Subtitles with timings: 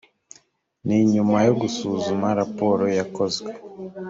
[0.85, 3.49] ni nyuma yo gusuzuma raporo yakozwe